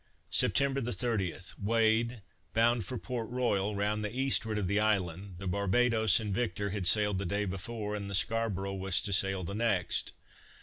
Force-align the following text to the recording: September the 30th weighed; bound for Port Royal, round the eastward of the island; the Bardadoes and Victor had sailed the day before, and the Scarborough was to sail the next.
September 0.31 0.81
the 0.81 0.89
30th 0.89 1.59
weighed; 1.61 2.23
bound 2.55 2.83
for 2.83 2.97
Port 2.97 3.29
Royal, 3.29 3.75
round 3.75 4.03
the 4.03 4.11
eastward 4.19 4.57
of 4.57 4.65
the 4.67 4.79
island; 4.79 5.35
the 5.37 5.47
Bardadoes 5.47 6.19
and 6.19 6.33
Victor 6.33 6.71
had 6.71 6.87
sailed 6.87 7.19
the 7.19 7.23
day 7.27 7.45
before, 7.45 7.93
and 7.93 8.09
the 8.09 8.15
Scarborough 8.15 8.73
was 8.73 8.99
to 8.99 9.13
sail 9.13 9.43
the 9.43 9.53
next. 9.53 10.13